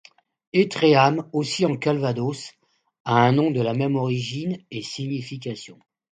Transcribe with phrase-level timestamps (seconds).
[0.53, 2.53] Étréham, aussi en Calvados,
[3.05, 5.77] a un nom de la même origine et signification.